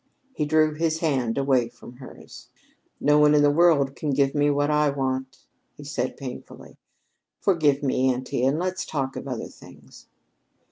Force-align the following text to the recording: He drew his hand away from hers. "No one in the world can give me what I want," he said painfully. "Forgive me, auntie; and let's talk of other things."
He 0.33 0.45
drew 0.45 0.73
his 0.73 0.97
hand 0.97 1.37
away 1.37 1.69
from 1.69 1.97
hers. 1.97 2.47
"No 2.99 3.19
one 3.19 3.35
in 3.35 3.43
the 3.43 3.51
world 3.51 3.95
can 3.95 4.09
give 4.13 4.33
me 4.33 4.49
what 4.49 4.71
I 4.71 4.89
want," 4.89 5.45
he 5.77 5.83
said 5.83 6.17
painfully. 6.17 6.77
"Forgive 7.39 7.83
me, 7.83 8.11
auntie; 8.11 8.43
and 8.43 8.57
let's 8.57 8.83
talk 8.83 9.15
of 9.15 9.27
other 9.27 9.45
things." 9.47 10.07